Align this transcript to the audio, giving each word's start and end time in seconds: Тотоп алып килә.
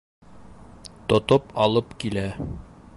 Тотоп 1.13 1.55
алып 1.67 1.95
килә. 2.05 2.29